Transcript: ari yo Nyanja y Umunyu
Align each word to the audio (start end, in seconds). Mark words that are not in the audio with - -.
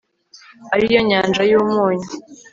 ari 0.73 0.85
yo 0.93 1.01
Nyanja 1.09 1.41
y 1.49 1.53
Umunyu 1.59 2.09